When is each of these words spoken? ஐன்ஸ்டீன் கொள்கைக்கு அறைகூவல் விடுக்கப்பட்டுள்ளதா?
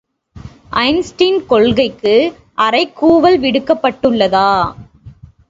ஐன்ஸ்டீன் 0.81 1.45
கொள்கைக்கு 1.45 2.15
அறைகூவல் 2.57 3.39
விடுக்கப்பட்டுள்ளதா? 3.39 4.49